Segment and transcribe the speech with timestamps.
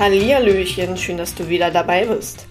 [0.00, 2.46] Hallihallöchen, schön, dass du wieder dabei bist.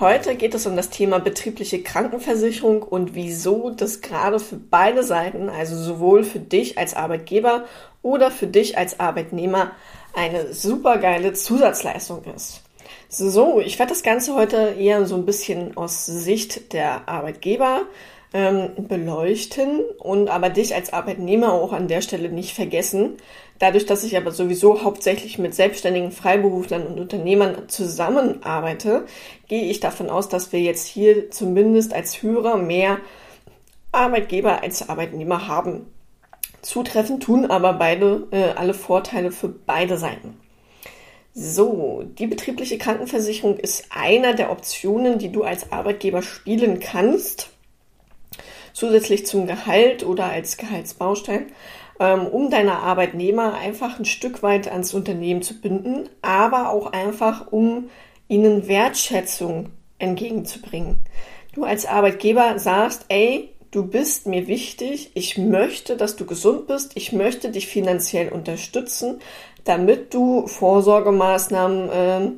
[0.00, 5.50] Heute geht es um das Thema betriebliche Krankenversicherung und wieso das gerade für beide Seiten,
[5.50, 7.66] also sowohl für dich als Arbeitgeber
[8.00, 9.72] oder für dich als Arbeitnehmer,
[10.14, 12.62] eine super geile Zusatzleistung ist.
[13.10, 17.82] So, ich werde das Ganze heute eher so ein bisschen aus Sicht der Arbeitgeber
[18.32, 23.16] ähm, beleuchten und aber dich als Arbeitnehmer auch an der Stelle nicht vergessen.
[23.58, 29.06] Dadurch, dass ich aber sowieso hauptsächlich mit selbstständigen Freiberuflern und Unternehmern zusammenarbeite,
[29.48, 32.98] gehe ich davon aus, dass wir jetzt hier zumindest als Hörer mehr
[33.90, 35.86] Arbeitgeber als Arbeitnehmer haben.
[36.62, 40.38] Zutreffend tun aber beide äh, alle Vorteile für beide Seiten.
[41.34, 47.50] So, die betriebliche Krankenversicherung ist einer der Optionen, die du als Arbeitgeber spielen kannst
[48.78, 51.46] zusätzlich zum Gehalt oder als Gehaltsbaustein,
[51.98, 57.90] um deine Arbeitnehmer einfach ein Stück weit ans Unternehmen zu binden, aber auch einfach, um
[58.28, 60.98] ihnen Wertschätzung entgegenzubringen.
[61.54, 66.92] Du als Arbeitgeber sagst, ey, du bist mir wichtig, ich möchte, dass du gesund bist,
[66.94, 69.20] ich möchte dich finanziell unterstützen,
[69.64, 72.30] damit du Vorsorgemaßnahmen äh,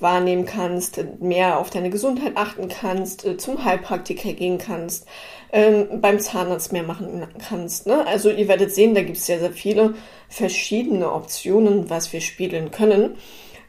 [0.00, 5.06] wahrnehmen kannst, mehr auf deine Gesundheit achten kannst, äh, zum Heilpraktiker gehen kannst,
[5.52, 7.86] ähm, beim Zahnarzt mehr machen kannst.
[7.86, 8.06] Ne?
[8.06, 9.94] Also ihr werdet sehen, da gibt es sehr, sehr viele
[10.28, 13.16] verschiedene Optionen, was wir spielen können.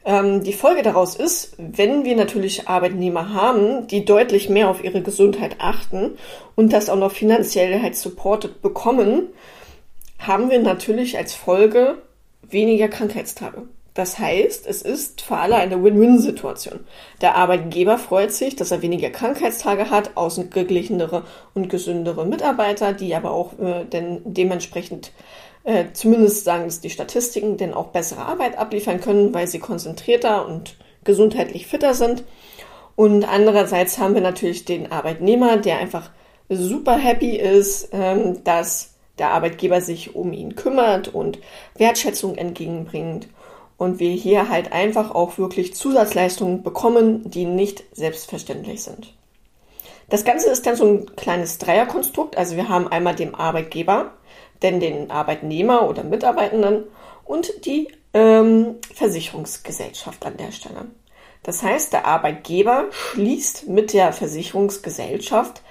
[0.04, 5.02] Ähm, die Folge daraus ist, wenn wir natürlich Arbeitnehmer haben, die deutlich mehr auf ihre
[5.02, 6.16] Gesundheit achten
[6.56, 9.28] und das auch noch finanziell halt supported bekommen,
[10.18, 11.98] haben wir natürlich als Folge
[12.42, 13.68] weniger Krankheitstage.
[13.98, 16.84] Das heißt, es ist für alle eine Win-Win-Situation.
[17.20, 23.32] Der Arbeitgeber freut sich, dass er weniger Krankheitstage hat, ausgeglichenere und gesündere Mitarbeiter, die aber
[23.32, 25.10] auch äh, denn dementsprechend
[25.64, 30.46] äh, zumindest sagen es die Statistiken, denn auch bessere Arbeit abliefern können, weil sie konzentrierter
[30.46, 32.22] und gesundheitlich fitter sind.
[32.94, 36.10] Und andererseits haben wir natürlich den Arbeitnehmer, der einfach
[36.48, 41.40] super happy ist, ähm, dass der Arbeitgeber sich um ihn kümmert und
[41.74, 43.26] Wertschätzung entgegenbringt
[43.78, 49.14] und wir hier halt einfach auch wirklich Zusatzleistungen bekommen, die nicht selbstverständlich sind.
[50.10, 52.36] Das Ganze ist dann so ein kleines Dreierkonstrukt.
[52.36, 54.12] Also wir haben einmal den Arbeitgeber,
[54.62, 56.84] denn den Arbeitnehmer oder Mitarbeitenden
[57.24, 60.86] und die ähm, Versicherungsgesellschaft an der Stelle.
[61.42, 65.62] Das heißt, der Arbeitgeber schließt mit der Versicherungsgesellschaft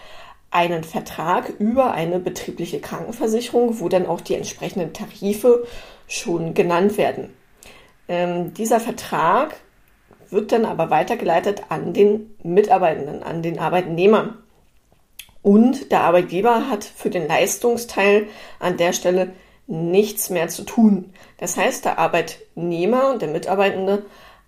[0.49, 5.65] einen Vertrag über eine betriebliche Krankenversicherung, wo dann auch die entsprechenden Tarife
[6.07, 7.33] schon genannt werden.
[8.07, 9.55] Ähm, dieser Vertrag
[10.29, 14.37] wird dann aber weitergeleitet an den Mitarbeitenden, an den Arbeitnehmer.
[15.41, 18.27] Und der Arbeitgeber hat für den Leistungsteil
[18.59, 19.33] an der Stelle
[19.67, 21.13] nichts mehr zu tun.
[21.37, 24.05] Das heißt, der Arbeitnehmer und der Mitarbeitende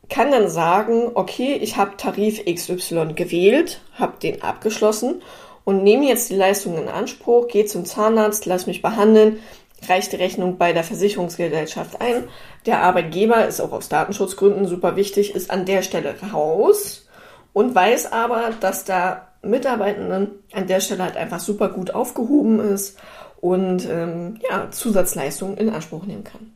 [0.09, 5.21] kann dann sagen, okay, ich habe Tarif XY gewählt, habe den abgeschlossen
[5.65, 9.39] und nehme jetzt die Leistung in Anspruch, gehe zum Zahnarzt, lass mich behandeln,
[9.87, 12.25] reicht die Rechnung bei der Versicherungsgesellschaft ein.
[12.65, 17.07] Der Arbeitgeber ist auch aus Datenschutzgründen super wichtig, ist an der Stelle raus
[17.53, 22.97] und weiß aber, dass der Mitarbeitenden an der Stelle halt einfach super gut aufgehoben ist
[23.39, 26.53] und ähm, ja, Zusatzleistungen in Anspruch nehmen kann.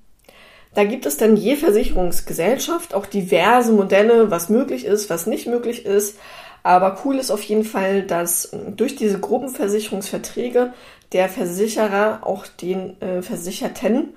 [0.73, 5.85] Da gibt es dann je Versicherungsgesellschaft auch diverse Modelle, was möglich ist, was nicht möglich
[5.85, 6.17] ist.
[6.63, 10.73] Aber cool ist auf jeden Fall, dass durch diese Gruppenversicherungsverträge
[11.11, 14.13] der Versicherer auch den äh, Versicherten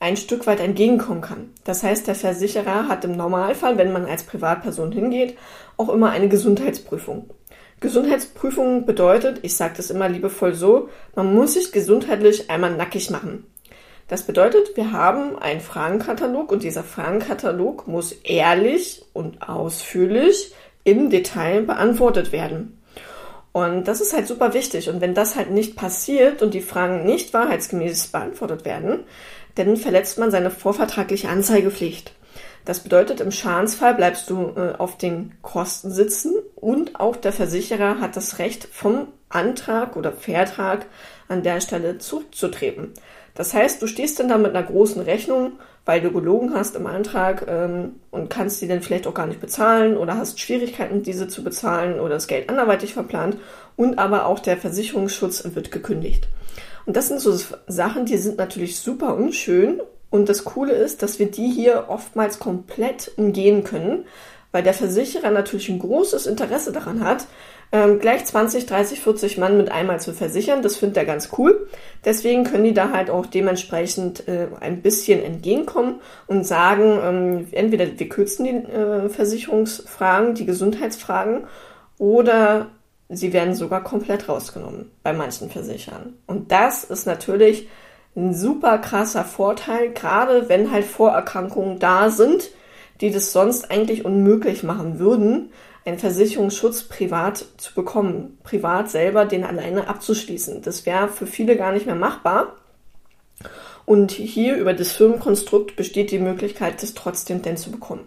[0.00, 1.50] ein Stück weit entgegenkommen kann.
[1.62, 5.38] Das heißt, der Versicherer hat im Normalfall, wenn man als Privatperson hingeht,
[5.76, 7.30] auch immer eine Gesundheitsprüfung.
[7.78, 13.46] Gesundheitsprüfung bedeutet, ich sage das immer liebevoll so, man muss sich gesundheitlich einmal nackig machen.
[14.08, 20.52] Das bedeutet, wir haben einen Fragenkatalog und dieser Fragenkatalog muss ehrlich und ausführlich
[20.84, 22.82] im Detail beantwortet werden.
[23.52, 24.88] Und das ist halt super wichtig.
[24.88, 29.00] Und wenn das halt nicht passiert und die Fragen nicht wahrheitsgemäß beantwortet werden,
[29.54, 32.14] dann verletzt man seine vorvertragliche Anzeigepflicht.
[32.64, 38.00] Das bedeutet, im Schadensfall bleibst du äh, auf den Kosten sitzen und auch der Versicherer
[38.00, 40.86] hat das Recht, vom Antrag oder Vertrag
[41.28, 42.92] an der Stelle zurückzutreten.
[43.34, 45.52] Das heißt, du stehst dann da mit einer großen Rechnung
[45.84, 49.40] weil du gelogen hast im Antrag ähm, und kannst die dann vielleicht auch gar nicht
[49.40, 53.36] bezahlen oder hast Schwierigkeiten, diese zu bezahlen oder das Geld anderweitig verplant
[53.76, 56.28] und aber auch der Versicherungsschutz wird gekündigt.
[56.86, 57.36] Und das sind so
[57.66, 59.80] Sachen, die sind natürlich super unschön
[60.10, 64.04] und das Coole ist, dass wir die hier oftmals komplett umgehen können,
[64.52, 67.26] weil der Versicherer natürlich ein großes Interesse daran hat,
[67.72, 70.62] ähm, gleich 20, 30, 40 Mann mit einmal zu versichern.
[70.62, 71.66] Das findet er ganz cool.
[72.04, 77.86] Deswegen können die da halt auch dementsprechend äh, ein bisschen entgegenkommen und sagen, ähm, entweder
[77.98, 81.44] wir kürzen die äh, Versicherungsfragen, die Gesundheitsfragen,
[81.98, 82.66] oder
[83.08, 86.14] sie werden sogar komplett rausgenommen bei manchen Versichern.
[86.26, 87.68] Und das ist natürlich
[88.16, 92.50] ein super krasser Vorteil, gerade wenn halt Vorerkrankungen da sind,
[93.00, 95.50] die das sonst eigentlich unmöglich machen würden,
[95.84, 100.62] einen Versicherungsschutz privat zu bekommen, privat selber den alleine abzuschließen.
[100.62, 102.56] Das wäre für viele gar nicht mehr machbar.
[103.84, 108.04] Und hier über das Firmenkonstrukt besteht die Möglichkeit, das trotzdem denn zu bekommen.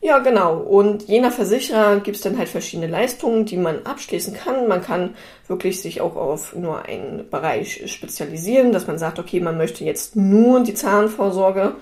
[0.00, 0.58] Ja, genau.
[0.58, 4.68] Und je nach Versicherer gibt es dann halt verschiedene Leistungen, die man abschließen kann.
[4.68, 5.16] Man kann
[5.48, 10.14] wirklich sich auch auf nur einen Bereich spezialisieren, dass man sagt, okay, man möchte jetzt
[10.14, 11.74] nur die Zahnvorsorge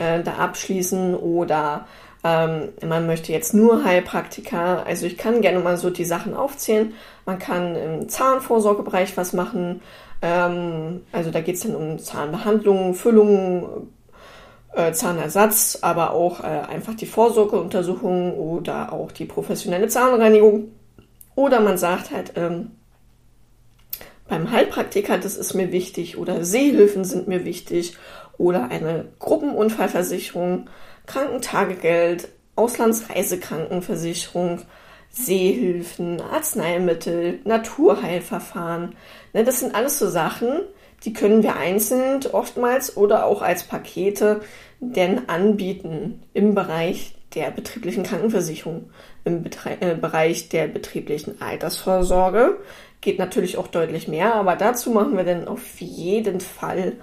[0.00, 1.86] äh, da abschließen oder
[2.24, 4.82] ähm, man möchte jetzt nur Heilpraktika.
[4.82, 6.94] Also ich kann gerne mal so die Sachen aufzählen.
[7.26, 9.80] Man kann im Zahnvorsorgebereich was machen.
[10.20, 13.88] Ähm, also da geht es dann um Zahnbehandlungen, Füllungen,
[14.72, 20.70] äh, Zahnersatz, aber auch äh, einfach die Vorsorgeuntersuchung oder auch die professionelle Zahnreinigung.
[21.34, 22.70] Oder man sagt halt, ähm,
[24.28, 27.96] beim Heilpraktiker, das ist mir wichtig, oder Seehilfen sind mir wichtig,
[28.42, 30.68] oder eine Gruppenunfallversicherung,
[31.06, 34.62] Krankentagegeld, Auslandsreisekrankenversicherung,
[35.10, 38.96] Seehilfen, Arzneimittel, Naturheilverfahren.
[39.32, 40.62] Ne, das sind alles so Sachen,
[41.04, 44.40] die können wir einzeln oftmals oder auch als Pakete
[44.80, 48.90] denn anbieten im Bereich der betrieblichen Krankenversicherung,
[49.24, 52.58] im Betre äh, Bereich der betrieblichen Altersvorsorge.
[53.00, 56.94] Geht natürlich auch deutlich mehr, aber dazu machen wir dann auf jeden Fall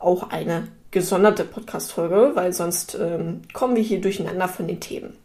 [0.00, 0.66] auch eine
[0.98, 5.16] gesonderte Podcast-Folge, weil sonst ähm, kommen wir hier durcheinander von den Themen.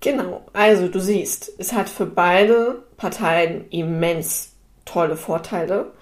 [0.00, 4.52] Genau, also du siehst, es hat für beide Parteien immens
[4.84, 5.92] tolle Vorteile.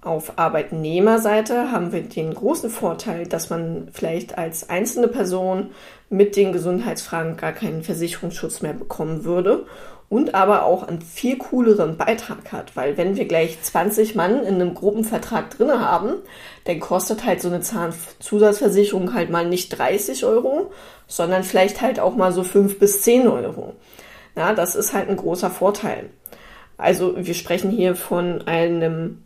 [0.00, 5.70] Auf Arbeitnehmerseite haben wir den großen Vorteil, dass man vielleicht als einzelne Person
[6.08, 9.66] mit den Gesundheitsfragen gar keinen Versicherungsschutz mehr bekommen würde
[10.08, 14.54] und aber auch einen viel cooleren Beitrag hat, weil wenn wir gleich 20 Mann in
[14.54, 16.14] einem Gruppenvertrag drinne haben,
[16.64, 20.72] dann kostet halt so eine Zahnzusatzversicherung halt mal nicht 30 Euro,
[21.06, 23.74] sondern vielleicht halt auch mal so 5 bis 10 Euro.
[24.34, 26.10] Ja, das ist halt ein großer Vorteil.
[26.78, 29.24] Also wir sprechen hier von einem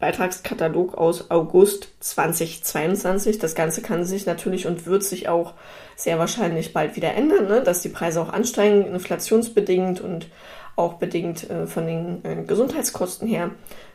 [0.00, 3.38] Beitragskatalog aus August 2022.
[3.38, 5.52] Das Ganze kann sich natürlich und wird sich auch
[5.94, 7.62] sehr wahrscheinlich bald wieder ändern, ne?
[7.62, 10.28] dass die Preise auch ansteigen, inflationsbedingt und
[10.74, 13.50] auch bedingt äh, von den äh, Gesundheitskosten her.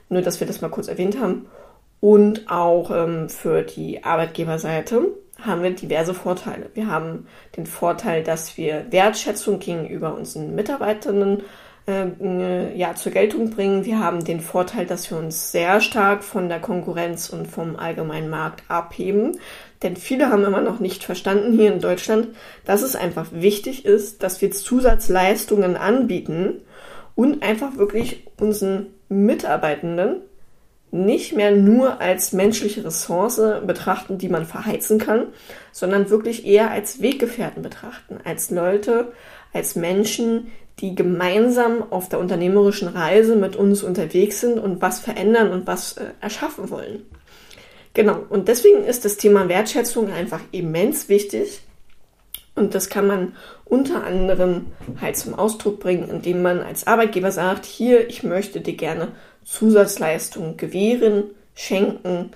[0.10, 1.48] Nur, dass wir das mal kurz erwähnt haben.
[2.00, 5.07] Und auch ähm, für die Arbeitgeberseite
[5.42, 6.69] haben wir diverse Vorteile.
[6.75, 7.25] Wir haben
[7.57, 11.44] den Vorteil, dass wir Wertschätzung gegenüber unseren Mitarbeitenden äh,
[11.88, 13.86] ja, zur Geltung bringen.
[13.86, 18.30] Wir haben den Vorteil, dass wir uns sehr stark von der Konkurrenz und vom allgemeinen
[18.30, 19.38] Markt abheben.
[19.84, 22.30] Denn viele haben immer noch nicht verstanden hier in Deutschland,
[22.66, 26.62] dass es einfach wichtig ist, dass wir Zusatzleistungen anbieten
[27.14, 30.22] und einfach wirklich unseren Mitarbeitenden
[30.90, 35.28] nicht mehr nur als menschliche Ressource betrachten, die man verheizen kann,
[35.72, 39.12] sondern wirklich eher als Weggefährten betrachten, als Leute,
[39.54, 40.48] als Menschen,
[40.80, 45.94] die gemeinsam auf der unternehmerischen Reise mit uns unterwegs sind und was verändern und was
[45.94, 47.06] äh, erschaffen wollen.
[47.94, 51.61] Genau, und deswegen ist das Thema Wertschätzung einfach immens wichtig.
[52.54, 54.68] Und das kann man unter anderem
[55.00, 59.09] halt zum Ausdruck bringen, indem man als Arbeitgeber sagt, hier, ich möchte dir gerne
[59.44, 62.31] Zusatzleistungen gewähren, schenken,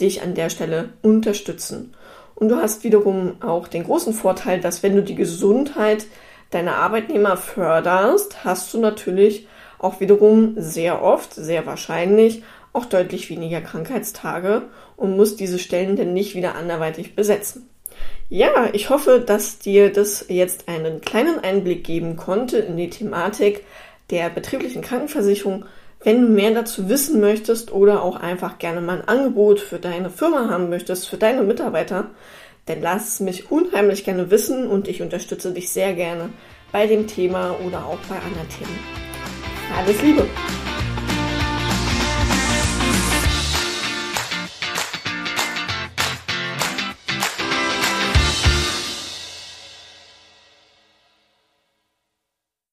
[0.00, 1.94] dich an der Stelle unterstützen.
[2.34, 6.06] Und du hast wiederum auch den großen Vorteil, dass wenn du die Gesundheit
[6.54, 12.42] deine Arbeitnehmer förderst, hast du natürlich auch wiederum sehr oft, sehr wahrscheinlich
[12.72, 14.62] auch deutlich weniger Krankheitstage
[14.96, 17.68] und musst diese Stellen dann nicht wieder anderweitig besetzen.
[18.28, 23.64] Ja, ich hoffe, dass dir das jetzt einen kleinen Einblick geben konnte in die Thematik
[24.10, 25.66] der betrieblichen Krankenversicherung.
[26.02, 30.10] Wenn du mehr dazu wissen möchtest oder auch einfach gerne mal ein Angebot für deine
[30.10, 32.10] Firma haben möchtest, für deine Mitarbeiter,
[32.66, 36.30] dann lass es mich unheimlich gerne wissen und ich unterstütze dich sehr gerne
[36.72, 38.78] bei dem Thema oder auch bei anderen Themen.
[39.76, 40.26] Alles Liebe!